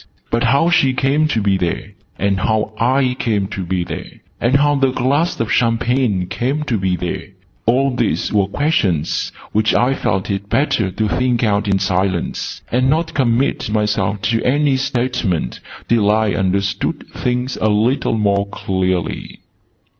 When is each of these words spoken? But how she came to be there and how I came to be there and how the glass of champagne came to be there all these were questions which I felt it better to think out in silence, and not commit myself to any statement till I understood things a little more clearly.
But 0.31 0.45
how 0.45 0.71
she 0.71 0.93
came 0.95 1.27
to 1.27 1.43
be 1.43 1.57
there 1.57 1.91
and 2.17 2.39
how 2.39 2.73
I 2.79 3.15
came 3.19 3.45
to 3.49 3.63
be 3.63 3.83
there 3.83 4.09
and 4.39 4.55
how 4.55 4.73
the 4.73 4.89
glass 4.89 5.39
of 5.39 5.51
champagne 5.51 6.25
came 6.25 6.63
to 6.63 6.79
be 6.79 6.95
there 6.95 7.27
all 7.67 7.95
these 7.95 8.33
were 8.33 8.47
questions 8.47 9.31
which 9.51 9.75
I 9.75 9.93
felt 9.93 10.31
it 10.31 10.49
better 10.49 10.89
to 10.89 11.07
think 11.07 11.43
out 11.43 11.67
in 11.67 11.77
silence, 11.77 12.63
and 12.71 12.89
not 12.89 13.13
commit 13.13 13.69
myself 13.69 14.23
to 14.23 14.43
any 14.43 14.75
statement 14.75 15.59
till 15.87 16.09
I 16.09 16.31
understood 16.31 17.05
things 17.13 17.57
a 17.61 17.69
little 17.69 18.17
more 18.17 18.47
clearly. 18.47 19.41